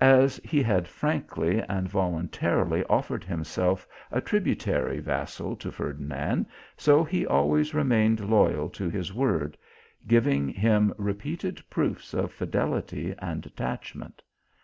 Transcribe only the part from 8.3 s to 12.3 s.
295 mained loyal to his word, giving him repeated proofs